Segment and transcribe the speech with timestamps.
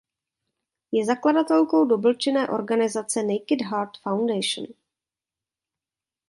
[0.91, 4.73] Je zakladatelkou dobročinné organizace "Naked Heart Foundation".